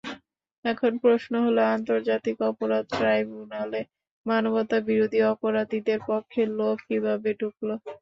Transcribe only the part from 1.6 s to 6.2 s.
আন্তর্জাতিক অপরাধ ট্রাইব্যুনালে মানবতাবিরোধী অপরাধীদের